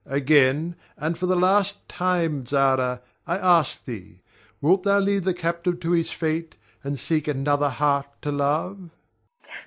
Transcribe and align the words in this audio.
Again, 0.09 0.77
and 0.97 1.15
for 1.15 1.27
the 1.27 1.35
last 1.35 1.87
time, 1.87 2.47
Zara, 2.47 3.03
I 3.27 3.37
ask 3.37 3.85
thee, 3.85 4.23
Wilt 4.59 4.81
thou 4.81 4.97
leave 4.97 5.25
the 5.25 5.33
captive 5.35 5.79
to 5.81 5.91
his 5.91 6.09
fate, 6.09 6.55
and 6.83 6.97
seek 6.97 7.27
another 7.27 7.69
heart 7.69 8.07
to 8.23 8.31
love? 8.31 8.89